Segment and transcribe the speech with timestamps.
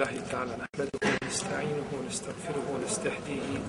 [0.00, 3.60] لله تعالى نحمده ونستعينه ونستغفره ونستهديه.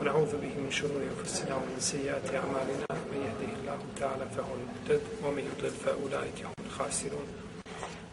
[0.00, 2.88] ونعوذ به من شرور أنفسنا ومن سيئات أعمالنا.
[3.12, 7.28] من يهده الله تعالى فهو المهتد ومن يضلل فأولئك هم الخاسرون.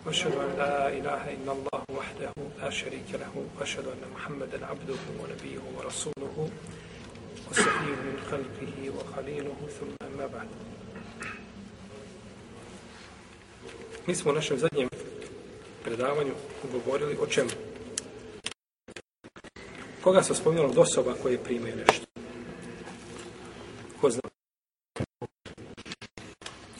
[0.06, 3.34] وأشهد أن لا إله إلا الله وحده لا شريك له.
[3.60, 6.50] وأشهد أن محمدا عبده ونبيه ورسوله
[7.52, 9.58] وصفيه من خلقه وخليله.
[9.80, 10.48] ثم أما بعد.
[14.08, 14.90] Mi smo u našem zadnjem
[15.84, 16.34] predavanju
[16.72, 17.50] govorili o čemu?
[20.04, 22.06] Koga se spominjalo od osoba koje primaju nešto?
[24.02, 24.22] Ko zna?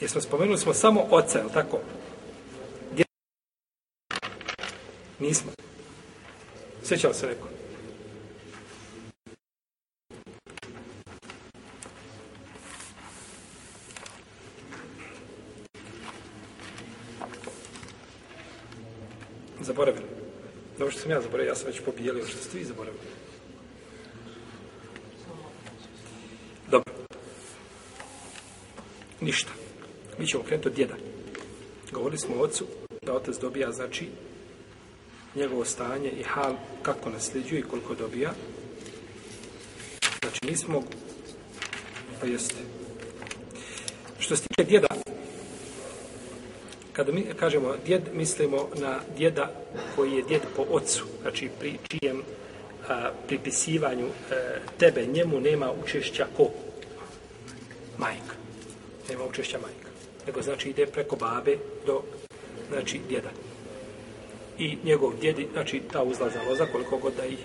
[0.00, 1.80] Jesmo spomenuli smo samo oca, je tako?
[2.92, 3.04] Gdje?
[5.18, 5.52] Nismo.
[6.84, 7.53] Sjećao se neko?
[19.74, 20.06] Zaboravili.
[20.78, 23.04] Dobro što sam ja zaboravio, ja sam već pobijelio što ste vi zaboravili.
[26.70, 26.92] Dobro.
[29.20, 29.50] Ništa.
[30.18, 30.94] Mi ćemo krenuti od djeda.
[31.92, 32.66] Govorili smo o ocu
[33.02, 34.08] da otac dobija, znači,
[35.34, 38.32] njegovo stanje i hal, kako nasljeđuje i koliko dobija.
[40.20, 40.82] Znači, nismo,
[42.20, 42.62] pa jeste.
[44.18, 44.93] Što se tiče djeda,
[46.94, 49.50] kada mi kažemo djed, mislimo na djeda
[49.96, 52.22] koji je djed po ocu, znači pri čijem
[52.88, 54.34] a, pripisivanju a,
[54.78, 56.50] tebe njemu nema učešća ko?
[57.98, 58.34] Majka.
[59.08, 59.88] Nema učešća majka.
[60.26, 62.02] Nego znači ide preko babe do
[62.70, 63.30] znači djeda.
[64.58, 67.38] I njegov djedi, znači ta uzlazna loza, koliko god da ih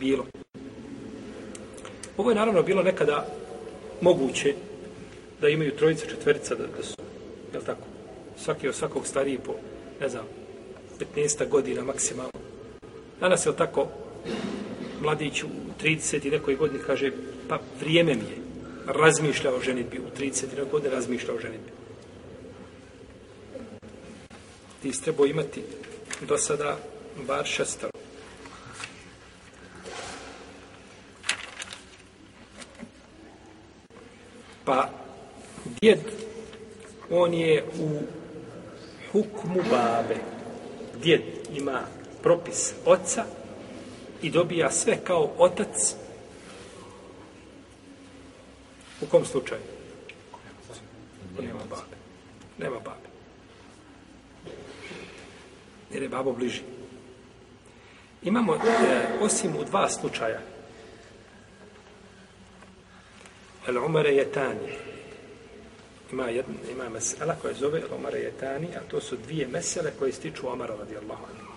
[0.00, 0.26] bilo.
[2.16, 3.26] Ovo je naravno bilo nekada
[4.00, 4.54] moguće
[5.40, 6.94] da imaju trojica, četverica, da, da su,
[7.54, 7.97] je tako?
[8.44, 9.54] Svaki od svakog stariji po,
[10.00, 10.24] ne znam,
[11.16, 12.32] 15 godina maksimalno.
[13.20, 13.88] Danas je tako,
[15.00, 15.46] mladić u
[15.82, 17.12] 30 i nekoj godini kaže,
[17.48, 18.38] pa vrijeme mi je,
[18.86, 21.70] razmišlja o ženitbi, u 30 i nekoj godini razmišlja o ženitbi.
[24.82, 25.62] Ti trebao imati
[26.28, 26.76] do sada
[27.26, 27.92] bar šestaro.
[34.64, 34.90] Pa,
[35.80, 35.98] djed,
[37.10, 38.17] on je u
[39.12, 40.16] hukmu babe.
[41.02, 41.22] Djed
[41.54, 41.80] ima
[42.22, 43.24] propis oca
[44.22, 45.94] i dobija sve kao otac.
[49.00, 49.60] U kom slučaju?
[51.40, 51.96] Nema babe.
[52.58, 53.08] Nema babe.
[55.92, 56.62] Jer je babo bliži.
[58.22, 58.58] Imamo, e,
[59.20, 60.40] osim u dva slučaja,
[63.68, 64.72] El Umare je tanje
[66.12, 70.48] ima jedna, ima mesela koja zove Omara Jetani, a to su dvije mesele koje stiču
[70.48, 71.52] Omara radijallahu anhu.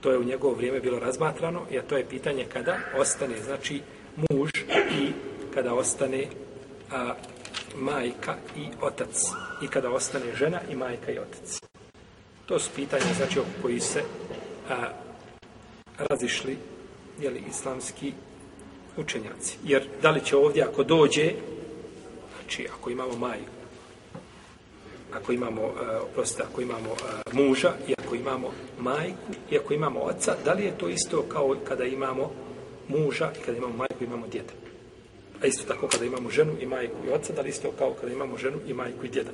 [0.00, 3.80] To je u njegovo vrijeme bilo razmatrano, jer to je pitanje kada ostane, znači,
[4.16, 4.50] muž
[5.00, 5.12] i
[5.54, 6.26] kada ostane
[6.92, 7.14] a,
[7.76, 9.22] majka i otac.
[9.62, 11.60] I kada ostane žena i majka i otac.
[12.46, 14.02] To su pitanje, znači, oko koji se
[14.70, 14.88] a,
[15.98, 16.56] razišli,
[17.20, 18.12] jeli, islamski
[18.96, 19.58] učenjaci.
[19.64, 21.32] Jer da li će ovdje, ako dođe,
[22.46, 23.50] Znači, ako imamo majku,
[25.12, 29.74] ako imamo, e, uh, prosto, ako imamo uh, muža i ako imamo majku i ako
[29.74, 32.30] imamo oca, da li je to isto kao kada imamo
[32.88, 34.52] muža i kada imamo majku i imamo djeda?
[35.42, 38.12] A isto tako kada imamo ženu i majku i oca, da li isto kao kada
[38.12, 39.30] imamo ženu i majku i djeda?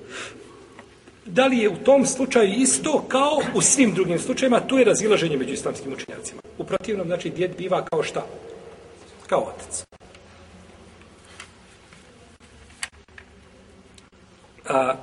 [1.25, 5.37] Da li je u tom slučaju isto kao u svim drugim slučajima, tu je razilaženje
[5.37, 6.41] među islamskim učenjacima.
[6.59, 8.27] U protivnom, znači, djed biva kao šta?
[9.27, 9.92] Kao otac.
[14.69, 14.95] A,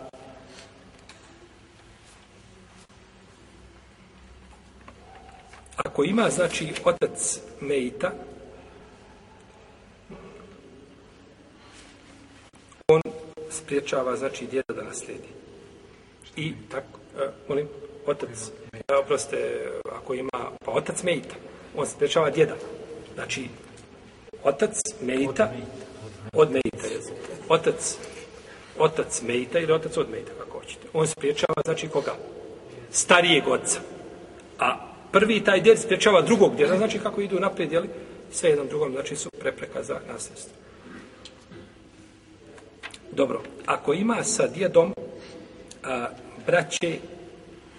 [5.75, 8.11] ako ima, znači, otac Mejta,
[12.87, 13.01] on
[13.49, 15.27] spriječava, znači, djeda da naslijedi.
[16.35, 17.67] I tako, a, molim,
[18.05, 18.51] otac,
[18.87, 21.35] a, oproste, ako ima, pa otac Mejta,
[21.75, 22.55] on spriječava djeda.
[23.13, 23.47] Znači,
[24.43, 25.51] otac Mejta,
[26.33, 26.87] od Mejta,
[27.49, 27.97] otac
[28.79, 30.87] otac Mejta ili otac od Mejta, kako hoćete.
[30.93, 32.15] On spriječava, znači, koga?
[32.91, 33.79] Starijeg oca.
[34.59, 34.77] A
[35.11, 37.89] prvi taj djed spriječava drugog djeda, znači kako idu naprijed, jeli?
[38.31, 40.53] Sve jednom drugom, znači, su prepreka za nasljedstvo.
[43.11, 44.93] Dobro, ako ima sa djedom
[45.83, 46.07] a,
[46.45, 46.97] braće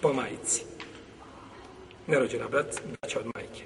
[0.01, 0.63] po majici,
[2.07, 3.63] nerođena brat, braća od majke,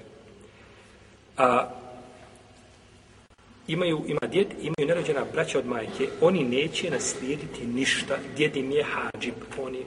[1.36, 1.68] a
[3.68, 8.84] imaju, ima djed, imaju nerođena braća od majke, oni neće naslijediti ništa, djed im je
[8.84, 9.86] hađib, oni,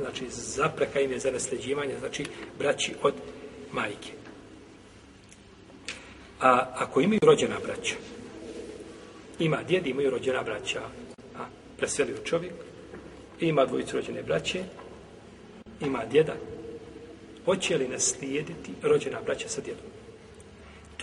[0.00, 2.24] znači zapreka im je za nasljeđivanje, znači
[2.58, 3.14] braći od
[3.72, 4.12] majke.
[6.40, 7.94] A ako imaju rođena braća,
[9.38, 10.80] ima djed, imaju rođena braća,
[11.36, 11.44] a
[11.76, 12.54] preselio čovjek,
[13.40, 14.64] ima dvojicu rođene braće,
[15.80, 16.34] ima djeda,
[17.44, 19.93] hoće li naslijediti rođena braća sa djedom?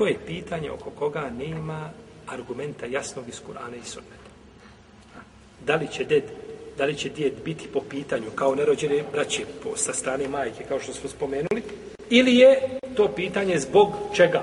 [0.02, 1.90] To je pitanje oko koga nema
[2.28, 4.30] argumenta jasnog iz Kur'ana i Sunneta.
[5.66, 6.24] Da li će ded,
[6.78, 10.80] da li će djed biti po pitanju kao nerođene braće po, sa strane majke, kao
[10.80, 11.64] što smo spomenuli,
[12.10, 14.42] ili je to pitanje zbog čega?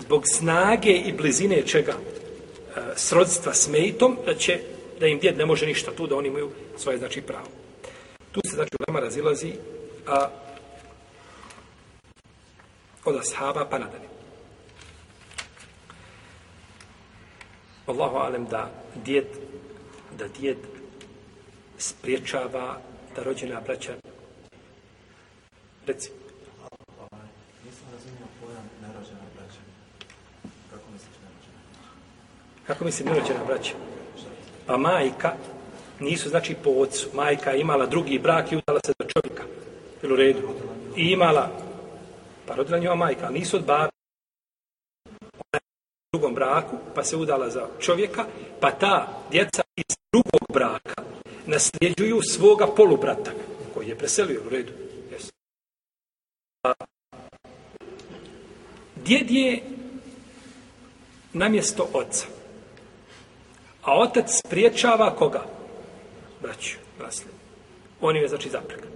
[0.00, 1.92] Zbog snage i blizine čega?
[1.92, 4.60] E, srodstva s mejtom, da će
[5.00, 7.48] da im djed ne može ništa tu, da oni imaju svoje znači pravo.
[8.32, 9.52] Tu se znači u nama razilazi
[10.06, 10.28] a,
[13.04, 14.19] od ashaba pa nadalje.
[17.86, 18.70] Allahu alem da
[19.04, 19.26] djed
[20.18, 20.58] da djed
[21.78, 22.78] spriječava
[23.16, 23.92] da rođena braća
[25.86, 26.10] reci
[27.64, 29.60] Nisam razumio pojam nerođena braća.
[30.70, 31.90] Kako misliš nerođena braća?
[32.66, 33.74] kako mislim nerođena braća
[34.66, 35.32] pa majka
[36.00, 39.42] nisu znači po ocu majka je imala drugi brak i udala se za čovjeka
[40.02, 40.48] ili u redu
[40.96, 41.50] i imala
[42.46, 43.99] pa rodila njova majka ali nisu od babi
[46.12, 48.24] drugom braku, pa se udala za čovjeka,
[48.60, 51.02] pa ta djeca iz drugog braka
[51.46, 53.30] nasljeđuju svoga polubrata,
[53.74, 54.72] koji je preselio u redu.
[55.10, 55.32] Yes.
[56.62, 56.72] A,
[58.96, 59.62] djed je
[61.32, 62.26] namjesto oca.
[63.82, 65.44] A otac spriječava koga?
[66.42, 67.34] Braću, nasljedu.
[68.00, 68.86] On im je znači zapreka.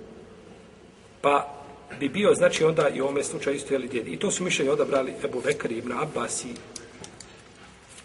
[1.21, 1.55] Pa
[2.01, 4.11] bi bio, znači, onda i u ovome slučaju isto jeli djedi.
[4.11, 6.55] I to su mišljenje odabrali Ebu Bekar i Ibn Abbas i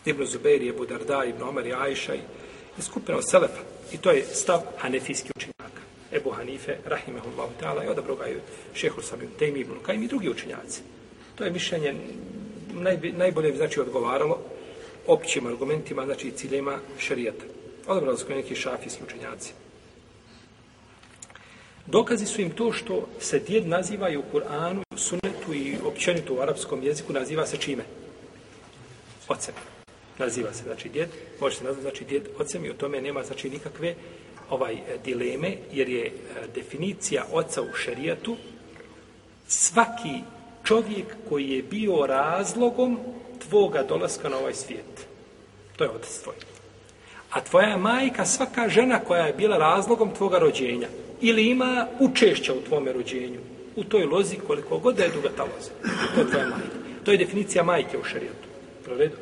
[0.05, 2.19] Ibn Zubair, Ebu Darda, Ibn Omer i Ajša i,
[2.79, 3.61] i skupina od Selefa.
[3.93, 5.81] I to je stav hanefijski učenjaka.
[6.11, 8.41] Ebu Hanife, Rahimehullahu ta'ala, i odabro ga je
[8.73, 10.81] šehol samim Tejmi, Ibn Kajim i drugi učenjaci.
[11.35, 11.95] To je mišljenje
[12.73, 14.39] najbi, najbolje znači odgovaralo
[15.07, 17.45] općim argumentima, znači ciljima šarijata.
[17.87, 19.53] Odabrali su neki šafijski učenjaci.
[21.85, 26.33] Dokazi su im to što se djed naziva i u Kur'anu, sunetu sunnetu i općenito
[26.33, 27.83] u arapskom jeziku naziva se čime?
[29.27, 29.53] Ocem.
[30.19, 31.09] Naziva se, znači, djed.
[31.41, 33.95] Može se nazvati, znači, djed ocem i o tome nema, znači, nikakve
[34.49, 36.11] ovaj e, dileme, jer je e,
[36.55, 38.35] definicija oca u šerijatu
[39.47, 40.21] svaki
[40.63, 42.99] čovjek koji je bio razlogom
[43.49, 45.07] tvoga dolaska na ovaj svijet.
[45.77, 46.35] To je otac tvoj.
[47.31, 50.87] A tvoja majka svaka žena koja je bila razlogom tvoga rođenja
[51.21, 53.39] ili ima učešća u tvome rođenju,
[53.75, 55.71] u toj lozi koliko god da je duga ta loza.
[56.15, 56.75] To je tvoja majka.
[57.05, 58.47] To je definicija majke u šarijetu.
[58.85, 59.15] Proredu?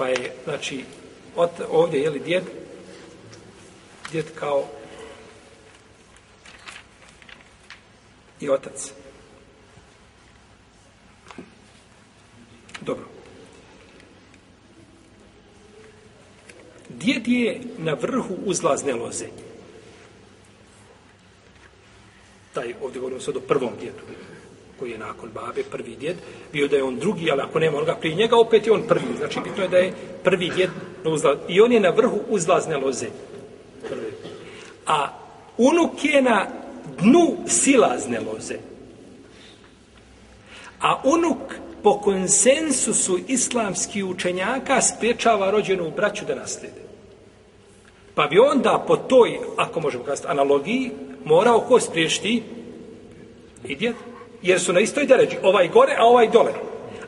[0.00, 0.84] Pa je, znači,
[1.36, 2.44] od, ovdje je li djed,
[4.12, 4.64] djed kao
[8.40, 8.92] i otac.
[12.80, 13.04] Dobro.
[16.88, 19.26] Djed je na vrhu uzlazne loze.
[22.54, 24.02] Taj, ovdje govorimo sad o prvom djedu,
[24.80, 26.16] koji je nakon babe, prvi djed,
[26.52, 29.16] bio da je on drugi, ali ako nema onoga prije njega, opet je on prvi.
[29.18, 29.92] Znači, bitno je da je
[30.24, 30.70] prvi djed
[31.04, 31.38] na uzlaz...
[31.48, 33.06] I on je na vrhu uzlazne loze.
[33.88, 34.12] Prvi.
[34.86, 35.08] A
[35.58, 36.46] unuk je na
[37.00, 38.56] dnu silazne loze.
[40.80, 46.80] A unuk po konsensusu islamskih učenjaka spriječava rođenu braću da naslijede.
[48.14, 50.90] Pa bi onda po toj, ako možemo kazati, analogiji,
[51.24, 52.42] morao ko spriješti?
[53.64, 53.94] I djed.
[54.42, 55.36] Jer su na istoj deređi.
[55.42, 56.52] Ovaj gore, a ovaj dole.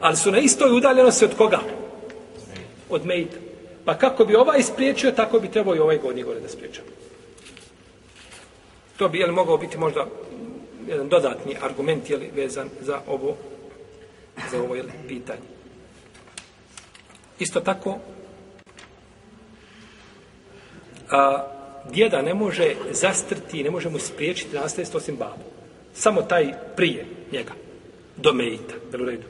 [0.00, 1.60] Ali su na istoj udaljenosti od koga?
[2.90, 3.36] Od mejta.
[3.84, 6.88] Pa kako bi ovaj spriječio, tako bi trebao i ovaj gornji gore da spriječava.
[8.96, 10.06] To bi, jel, mogao biti možda
[10.88, 13.36] jedan dodatni argument, jel, vezan za ovo
[14.50, 15.40] za ovo jel, pitanje.
[17.38, 17.98] Isto tako,
[21.10, 21.46] a,
[21.90, 25.42] djeda ne može zastrti, ne može mu spriječiti nasljedstvo osim babu.
[25.94, 27.52] Samo taj prije njega,
[28.16, 29.26] do mejita, u redu.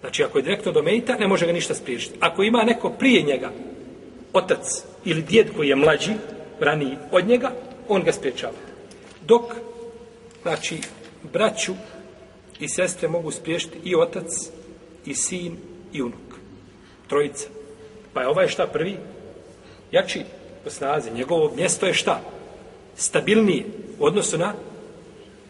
[0.00, 2.16] Znači, ako je direktno do mejita, ne može ga ništa spriječiti.
[2.20, 3.50] Ako ima neko prije njega,
[4.32, 6.12] otac ili djed koji je mlađi,
[6.60, 7.52] raniji od njega,
[7.88, 8.52] on ga spriječava.
[9.26, 9.42] Dok,
[10.42, 10.78] znači,
[11.32, 11.72] braću
[12.60, 14.26] i sestre mogu spriješiti i otac,
[15.06, 15.56] i sin,
[15.92, 16.38] i unuk.
[17.08, 17.48] Trojica.
[18.12, 18.96] Pa je ovaj šta prvi?
[19.92, 20.22] Jači
[20.64, 21.10] po snazi.
[21.10, 22.20] Njegovo mjesto je šta?
[22.96, 23.64] Stabilnije
[23.98, 24.54] u odnosu na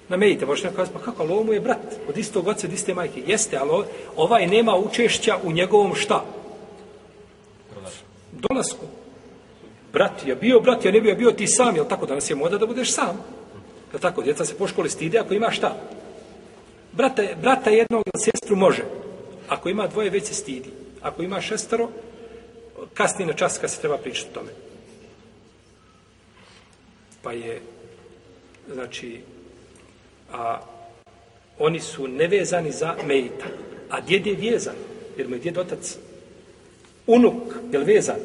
[0.09, 0.47] na medite.
[0.47, 3.23] Možete kazati, pa kako, ali ovo mu je brat od istog oca, od iste majke.
[3.27, 3.85] Jeste, ali
[4.17, 6.25] ovaj nema učešća u njegovom šta?
[8.33, 8.87] Dolasku.
[9.93, 12.07] brat je bio, brat je ne bio, bio ti sam, jel tako?
[12.07, 13.25] Danas je moda da budeš sam.
[13.93, 14.23] Jel tako?
[14.23, 15.77] Djeca se po školi stide ako ima šta?
[16.93, 18.85] Brata, brata jednog ili sestru može.
[19.49, 20.71] Ako ima dvoje, već se stidi.
[21.03, 21.89] Ako ima šestero,
[22.95, 24.51] kasni na čas kad se treba pričati o tome.
[27.23, 27.61] Pa je,
[28.73, 29.21] znači,
[30.33, 30.61] a,
[31.59, 33.47] oni su nevezani za mejita.
[33.91, 34.75] a djed je vezan,
[35.17, 35.97] jer mu je djed otac.
[37.07, 38.17] Unuk, je li vezan?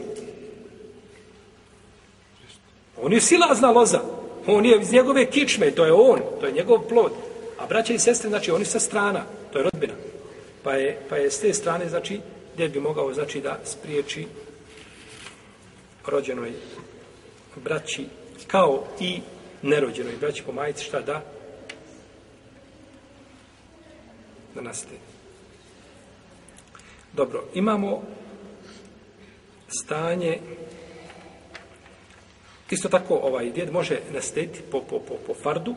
[3.01, 4.01] On je silazna loza.
[4.47, 7.11] On je iz njegove kičme, to je on, to je njegov plod.
[7.59, 9.93] A braća i sestre, znači, oni sa strana, to je rodbina.
[10.63, 12.19] Pa je, pa je s te strane, znači,
[12.53, 14.27] gdje bi mogao, znači, da spriječi
[16.07, 16.51] rođenoj
[17.55, 18.05] braći,
[18.47, 19.19] kao i
[19.61, 21.21] nerođenoj braći po majici, šta da?
[24.55, 24.99] Da nastaje.
[27.13, 28.01] Dobro, imamo
[29.67, 30.39] stanje
[32.71, 35.75] isto tako ovaj djed može naslediti po, po, po, po fardu,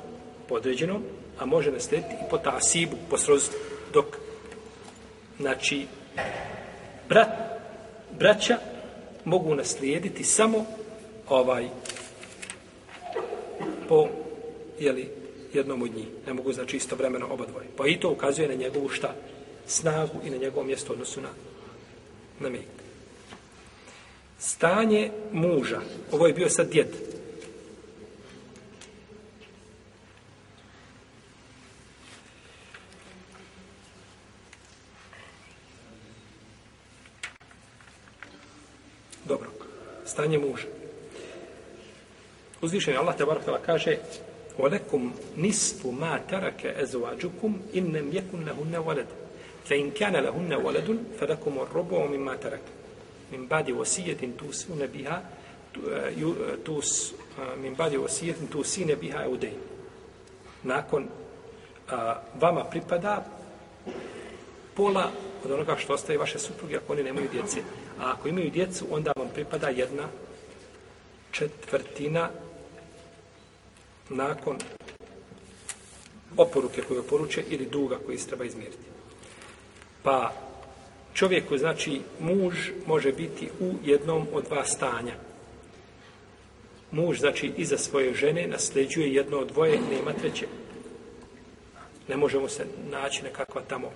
[0.49, 1.03] po određenom,
[1.39, 3.59] a može naslediti i po tasibu, po srodstvu,
[3.93, 4.07] dok
[5.41, 5.87] znači
[7.09, 7.29] brat,
[8.19, 8.59] braća
[9.25, 10.67] mogu naslijediti samo
[11.29, 11.69] ovaj
[13.89, 14.09] po
[14.79, 15.24] jeli,
[15.55, 16.07] jednom od njih.
[16.27, 17.67] Ne mogu znači istovremeno oba dvoje.
[17.77, 19.15] Pa i to ukazuje na njegovu šta?
[19.67, 21.29] Snagu i na njegovo mjesto odnosu na,
[22.41, 22.65] na mejt.
[24.39, 25.81] Stanje muža.
[26.13, 26.89] Ovo je bio sad djed.
[39.25, 39.51] Dobro.
[40.05, 40.67] Stanje muža.
[42.61, 43.97] Uzvišen je Allah te barakala kaže
[44.60, 49.08] وَلَكُمْ نِسْفُ مَا تَرَكَ أَزْوَاجُكُمْ إِنَّمْ يَكُنْ لَهُنَّ وَلَدٌ
[49.66, 52.66] فَإِنْ كَانَ لَهُنَّ وَلَدٌ فَلَكُمُ الرُّبُعُ مِمَّا تَرَكَ
[53.32, 55.22] min badi wasijetin tu sune biha
[56.64, 56.82] tu
[57.62, 59.54] min badi wasijetin tu sine biha eudej
[60.64, 61.08] nakon
[61.90, 63.26] a, vama pripada
[64.74, 65.12] pola
[65.46, 67.60] od onoga što ostaje vaše supruge ako oni nemaju djece.
[68.00, 70.04] A ako imaju djecu, onda vam pripada jedna
[71.32, 72.30] četvrtina
[74.09, 74.57] nakon
[76.37, 78.87] oporuke koje poruče ili duga koji se treba izmjeriti.
[80.03, 80.33] Pa
[81.15, 82.55] čovjeku, znači, muž
[82.87, 85.15] može biti u jednom od dva stanja.
[86.91, 90.47] Muž, znači, iza svoje žene nasljeđuje jedno od dvoje, nema treće.
[92.09, 93.91] Ne možemo se naći nekakva tamo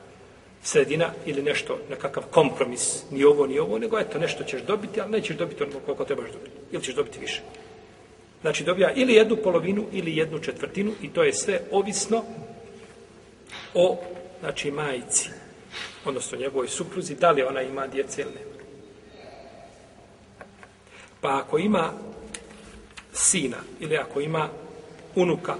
[0.63, 5.11] sredina ili nešto, nekakav kompromis, ni ovo, ni ovo, nego eto, nešto ćeš dobiti, ali
[5.11, 6.57] nećeš dobiti ono koliko trebaš dobiti.
[6.73, 7.43] Ili ćeš dobiti više.
[8.41, 12.25] Znači, dobija ili jednu polovinu, ili jednu četvrtinu i to je sve ovisno
[13.75, 13.99] o,
[14.41, 15.31] znači, majici
[16.05, 18.59] odnosno njegovoj supruzi, da li ona ima djece ili nema.
[21.21, 21.93] Pa ako ima
[23.13, 24.49] sina ili ako ima
[25.15, 25.55] unuka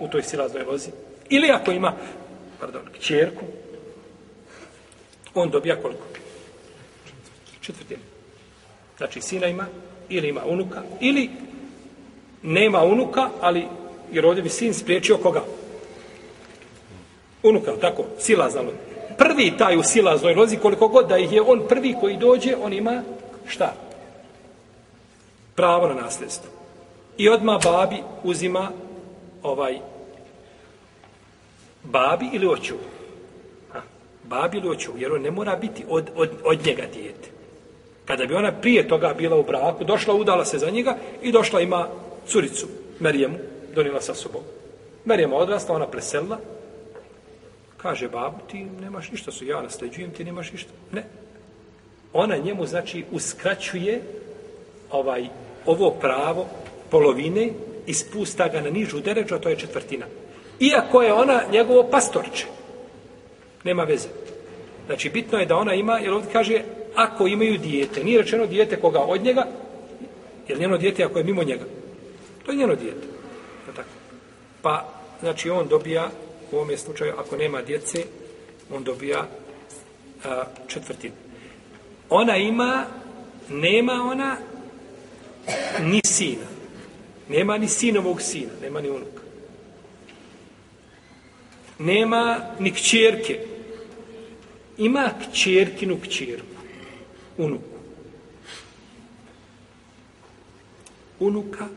[0.00, 0.90] u toj silaznoj lozi,
[1.28, 1.94] ili ako ima,
[2.60, 3.44] pardon, kćerku,
[5.34, 6.06] on dobija koliko?
[7.60, 8.02] Četvrtinu.
[8.96, 9.66] Znači, sina ima,
[10.08, 11.30] ili ima unuka, ili
[12.42, 13.66] nema unuka, ali,
[14.12, 15.44] jer ovdje bi sin spriječio koga?
[17.42, 21.62] Unuka, tako, silazna lozi prvi taj u silaznoj lozi, koliko god da ih je on
[21.68, 23.02] prvi koji dođe, on ima
[23.46, 23.74] šta?
[25.54, 26.50] Pravo na nasljedstvo.
[27.16, 28.70] I odma babi uzima
[29.42, 29.78] ovaj
[31.84, 32.74] babi ili oču.
[33.72, 33.80] Ha,
[34.24, 37.28] babi ili oču, jer on ne mora biti od, od, od njega dijete.
[38.04, 41.60] Kada bi ona prije toga bila u braku, došla, udala se za njega i došla
[41.60, 41.88] ima
[42.28, 42.66] curicu,
[43.00, 43.38] Merijemu,
[43.74, 44.42] donila sa sobom.
[45.04, 46.38] Merijema odrasla, ona preselila,
[47.78, 50.70] Kaže, babu, ti nemaš ništa, su ja nasleđujem, ti nemaš ništa.
[50.92, 51.04] Ne.
[52.12, 54.02] Ona njemu, znači, uskraćuje
[54.90, 55.28] ovaj,
[55.66, 56.46] ovo pravo
[56.90, 57.50] polovine
[57.86, 60.06] i spusta ga na nižu deređu, a to je četvrtina.
[60.60, 62.46] Iako je ona njegovo pastorče.
[63.64, 64.08] Nema veze.
[64.86, 66.62] Znači, bitno je da ona ima, jer ovdje kaže,
[66.94, 69.46] ako imaju dijete, nije rečeno dijete koga od njega,
[70.48, 71.64] jer njeno dijete ako je mimo njega.
[72.48, 73.06] To je njeno dijete.
[74.62, 74.88] Pa,
[75.20, 76.10] znači, on dobija
[76.52, 78.04] u ovom slučaju, ako nema djece,
[78.70, 79.26] on dobija
[80.24, 81.14] a, četvrtinu.
[82.10, 82.86] Ona ima,
[83.48, 84.36] nema ona
[85.80, 86.46] ni sina.
[87.28, 89.22] Nema ni sinovog sina, nema ni unuka.
[91.78, 93.40] Nema ni kćerke.
[94.78, 96.56] Ima kćerkinu kćerku,
[97.38, 97.78] unuku.
[101.20, 101.68] Unuka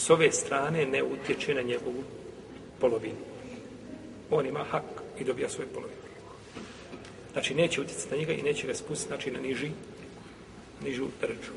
[0.00, 2.04] s ove strane ne utječe na njegovu
[2.80, 3.30] polovinu
[4.30, 4.82] on ima hak
[5.20, 6.00] i dobija svoju polovinu.
[7.32, 9.70] Znači, neće utjecati na njega i neće ga spustiti, znači, na niži,
[10.84, 11.52] nižu držu.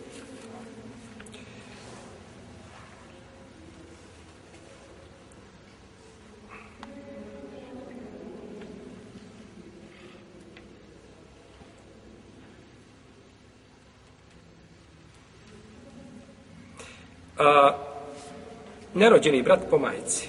[17.38, 17.78] A,
[19.03, 20.29] nerođeni brat po majici.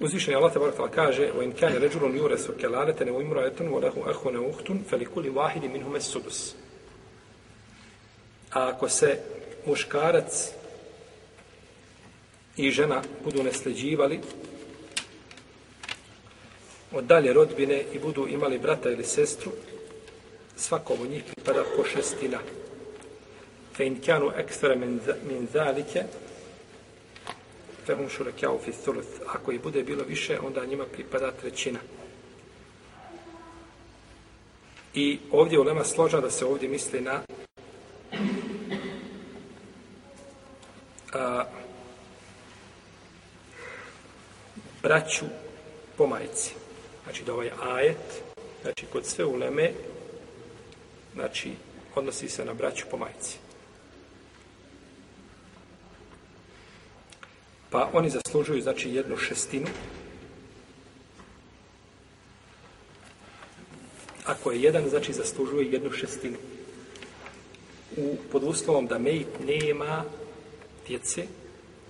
[0.00, 5.28] Uzvišeni Allah tabarak ta'ala kaže وَإِنْ كَانَ رَجُلٌ يُورَسُ كَلَالَةً وَإِمْرَأَةٌ وَلَهُ أَخٌ أُخْتٌ فَلِكُلِ
[5.34, 6.54] وَاحِدٍ مِنْهُمَ السُّدُسِ
[8.50, 9.18] A ako se
[9.66, 10.52] muškarac
[12.56, 14.20] i žena budu nesleđivali
[16.92, 19.52] od dalje rodbine i budu imali brata ili sestru,
[20.57, 22.39] svakom od njih pripada po šestina.
[23.75, 26.03] Fe in kjanu ekstra min zalike,
[27.85, 29.21] fe hum šurekjau fi thuluth.
[29.27, 31.79] Ako i bude bilo više, onda njima pripada trećina.
[34.93, 37.21] I ovdje u Lema složa da se ovdje misli na
[41.13, 41.45] a,
[44.83, 45.25] braću
[45.97, 46.53] po majici.
[47.03, 48.23] Znači da ovaj ajet,
[48.61, 49.71] znači kod sve uleme,
[51.13, 51.51] znači
[51.95, 53.37] odnosi se na braću po majici.
[57.69, 59.67] Pa oni zaslužuju znači jednu šestinu.
[64.25, 66.37] Ako je jedan, znači zaslužuje jednu šestinu.
[67.97, 70.03] U, pod uslovom da mejit nema
[70.87, 71.27] djece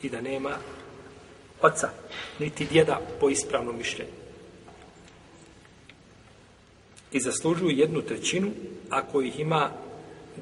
[0.02, 0.58] i da nema
[1.62, 1.90] oca,
[2.40, 4.23] niti djeda po ispravnom mišljenju.
[7.14, 8.52] I zaslužuju jednu trećinu
[8.90, 9.70] ako ih ima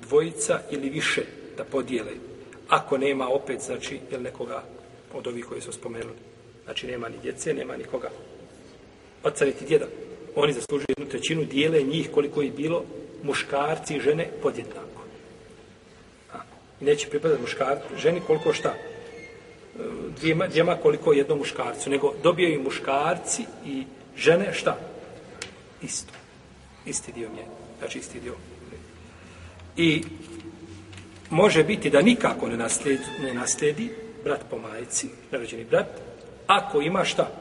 [0.08, 1.22] dvojica ili više
[1.58, 2.12] da podijele.
[2.70, 4.64] Ako nema opet, znači, jel nekoga
[5.14, 6.16] od ovih koji su spomenuli.
[6.64, 8.10] Znači, nema ni djece, nema nikoga.
[9.24, 9.86] Oca niti djeda.
[10.36, 12.84] Oni zaslužuju jednu trećinu, dijele njih koliko je bilo
[13.24, 15.02] muškarci i žene podjednako.
[16.34, 16.38] A,
[16.80, 18.70] neće pripadati muškarci, ženi koliko šta?
[18.70, 18.78] E,
[20.20, 23.84] dvijema, dvijema koliko jednom muškarcu, nego dobijaju muškarci i
[24.16, 24.78] žene šta?
[25.82, 26.21] Isto.
[26.86, 27.50] Isti dio mjene.
[27.80, 28.36] Znači isti dio.
[29.78, 30.04] I
[31.30, 33.90] može biti da nikako ne nasledi, ne nasledi
[34.24, 35.88] brat po majici, narođeni brat,
[36.48, 37.32] ako ima šta?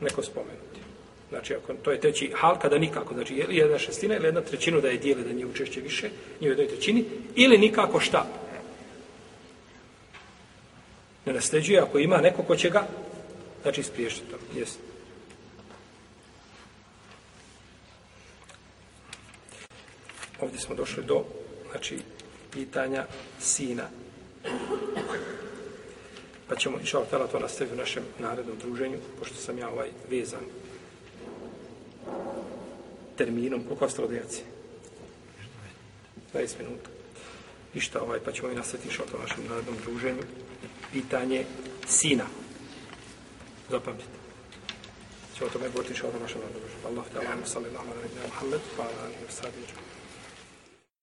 [0.00, 0.80] Neko spomenuti.
[1.28, 4.88] Znači, ako to je treći hal, kada nikako, znači jedna šestina ili jedna trećina da
[4.88, 8.26] je dijele da nije učešće više, nije u jednoj trećini, ili nikako šta?
[11.26, 12.86] ne nasljeđuje ako ima neko ko će ga
[13.62, 14.36] znači spriješiti to.
[14.58, 14.78] Jesi.
[20.44, 21.24] Ovdje smo došli do
[21.70, 21.98] znači
[22.52, 23.06] pitanja
[23.40, 23.88] sina.
[26.48, 30.44] Pa ćemo inša Allah to nastaviti u našem narednom druženju, pošto sam ja ovaj vezan
[33.16, 33.64] terminom.
[33.64, 34.42] Koliko ostalo djeci?
[36.34, 36.90] 20 minuta.
[37.74, 40.22] Ništa, ovaj, pa ćemo i nastaviti inša Allah u našem narednom druženju
[40.92, 41.44] pitanje
[41.86, 42.24] sina.
[43.70, 44.18] Zapamtite.
[45.38, 46.66] Ćemo tome govoriti što o našem narodu.
[46.86, 49.94] Allah te alamu sallallahu alaihi wa sallam, pa ala alihi wa sallam.